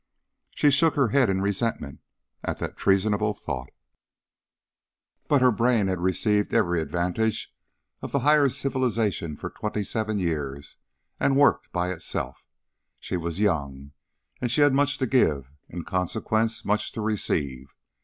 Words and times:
She 0.55 0.71
shook 0.71 0.95
her 0.95 1.09
head 1.09 1.29
in 1.29 1.43
resentment 1.43 1.99
at 2.43 2.57
the 2.57 2.69
treasonable 2.69 3.35
thought; 3.35 3.69
but 5.27 5.43
her 5.43 5.51
brain 5.51 5.85
had 5.89 5.99
received 5.99 6.55
every 6.55 6.81
advantage 6.81 7.53
of 8.01 8.11
the 8.11 8.21
higher 8.21 8.49
civilization 8.49 9.37
for 9.37 9.51
twenty 9.51 9.83
seven 9.83 10.17
years, 10.17 10.77
and 11.19 11.37
worked 11.37 11.71
by 11.71 11.91
itself. 11.91 12.37
She 12.99 13.15
was 13.15 13.39
young 13.39 13.91
and 14.41 14.49
she 14.49 14.61
had 14.61 14.73
much 14.73 14.97
to 14.97 15.05
give; 15.05 15.51
in 15.69 15.83
consequence, 15.83 16.65
much 16.65 16.91
to 16.93 17.01
receive. 17.01 17.67